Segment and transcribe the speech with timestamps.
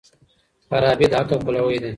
[0.69, 1.89] فارابي د عقل پلوی دی.